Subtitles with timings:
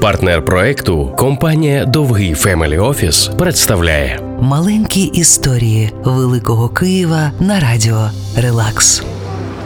[0.00, 9.02] Партнер проекту компанія Довгий Family Office представляє Маленькі історії Великого Києва на радіо Релакс.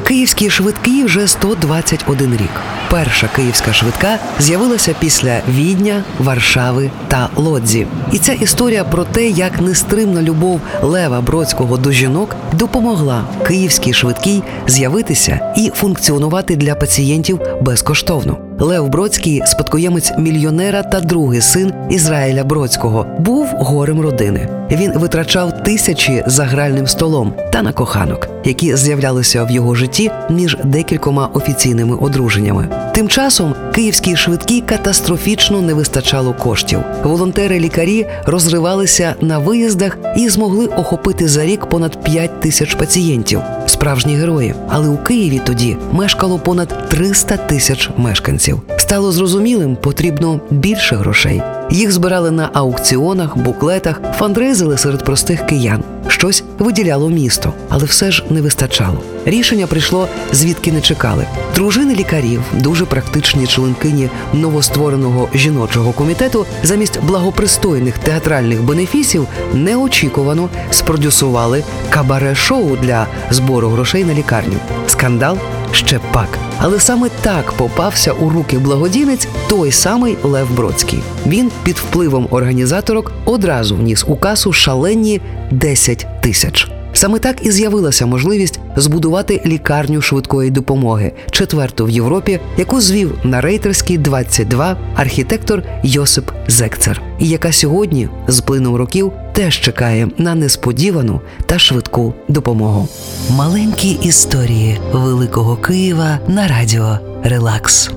[0.04, 2.50] Київські швидкі вже 121 рік.
[2.90, 7.86] Перша київська швидка з'явилася після Відня, Варшави та Лодзі.
[8.12, 14.42] І ця історія про те, як нестримна любов Лева Бродського до жінок допомогла київській швидкій
[14.66, 18.51] з'явитися і функціонувати для пацієнтів безкоштовно.
[18.58, 24.48] Лев Бродський, спадкоємець мільйонера та другий син Ізраїля Бродського, був горем родини.
[24.70, 30.56] Він витрачав тисячі за гральним столом та на коханок, які з'являлися в його житті між
[30.64, 32.91] декількома офіційними одруженнями.
[32.92, 36.78] Тим часом київській швидкій катастрофічно не вистачало коштів.
[37.02, 43.40] Волонтери-лікарі розривалися на виїздах і змогли охопити за рік понад 5 тисяч пацієнтів.
[43.66, 44.54] Справжні герої.
[44.68, 48.60] Але у Києві тоді мешкало понад 300 тисяч мешканців.
[48.76, 51.42] Стало зрозумілим, потрібно більше грошей.
[51.70, 55.82] Їх збирали на аукціонах, буклетах, фандризили серед простих киян.
[56.12, 59.02] Щось виділяло місто, але все ж не вистачало.
[59.24, 61.26] Рішення прийшло звідки не чекали.
[61.54, 72.76] Дружини лікарів, дуже практичні членкині новоствореного жіночого комітету, замість благопристойних театральних бенефісів неочікувано спродюсували кабаре-шоу
[72.76, 74.56] для збору грошей на лікарню.
[74.86, 75.38] Скандал
[75.72, 76.51] ще пак.
[76.64, 80.98] Але саме так попався у руки благодійниць той самий Лев Бродський.
[81.26, 86.71] Він під впливом організаторок одразу вніс у касу шалені 10 тисяч.
[87.02, 93.40] Саме так і з'явилася можливість збудувати лікарню швидкої допомоги, четверту в Європі, яку звів на
[93.40, 101.20] рейтерській 22 архітектор Йосип Зекцер, і яка сьогодні, з плином років, теж чекає на несподівану
[101.46, 102.88] та швидку допомогу.
[103.30, 107.90] Маленькі історії Великого Києва на радіо Релакс.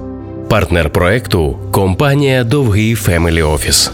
[0.49, 3.91] партнер проекту компанія Довгий Family Office.